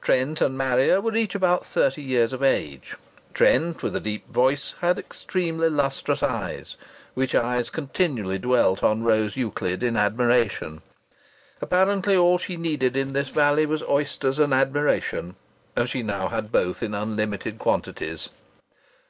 [0.00, 2.96] Trent and Marrier were each about thirty years of age.
[3.34, 6.78] Trent, with a deep voice, had extremely lustrous eyes,
[7.12, 10.80] which eyes continually dwelt on Rose Euclid in admiration.
[11.60, 15.36] Apparently, all she needed in this valley was oysters and admiration,
[15.76, 18.30] and she now had both in unlimited quantities.